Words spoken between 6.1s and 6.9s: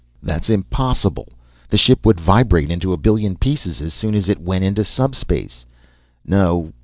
No!